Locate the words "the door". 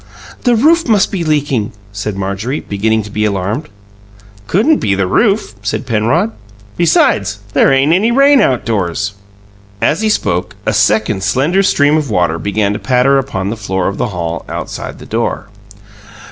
14.97-15.49